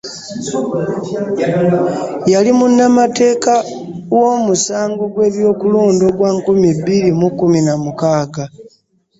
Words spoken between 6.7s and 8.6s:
bbiri mu kkumi na mukaaga